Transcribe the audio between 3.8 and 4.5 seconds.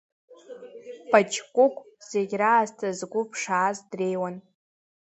дреиуан.